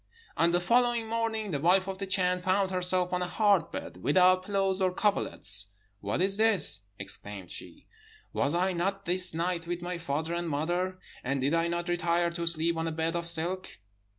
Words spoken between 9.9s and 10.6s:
father and